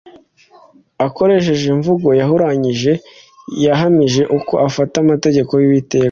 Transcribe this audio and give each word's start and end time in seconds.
Akoresheje 1.07 1.65
imvugo 1.75 2.07
yahuranyije 2.19 2.91
yahamije 3.65 4.23
uko 4.37 4.53
afata 4.67 4.95
amategeko 5.03 5.51
yUwiteka 5.61 5.99